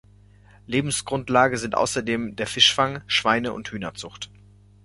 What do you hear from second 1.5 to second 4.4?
sind außerdem der Fischfang, Schweine- und Hühnerzucht.